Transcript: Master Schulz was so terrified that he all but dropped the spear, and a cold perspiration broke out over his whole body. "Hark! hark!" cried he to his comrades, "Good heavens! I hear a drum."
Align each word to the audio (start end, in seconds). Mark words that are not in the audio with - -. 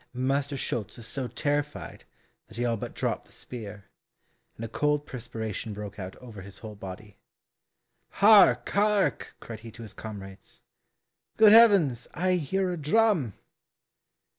Master 0.15 0.57
Schulz 0.57 0.97
was 0.97 1.05
so 1.05 1.27
terrified 1.27 2.05
that 2.47 2.57
he 2.57 2.65
all 2.65 2.75
but 2.75 2.95
dropped 2.95 3.27
the 3.27 3.31
spear, 3.31 3.85
and 4.55 4.65
a 4.65 4.67
cold 4.67 5.05
perspiration 5.05 5.75
broke 5.75 5.99
out 5.99 6.15
over 6.15 6.41
his 6.41 6.57
whole 6.57 6.73
body. 6.73 7.17
"Hark! 8.13 8.67
hark!" 8.69 9.35
cried 9.39 9.59
he 9.59 9.69
to 9.69 9.83
his 9.83 9.93
comrades, 9.93 10.63
"Good 11.37 11.51
heavens! 11.51 12.07
I 12.15 12.31
hear 12.37 12.71
a 12.71 12.77
drum." 12.77 13.33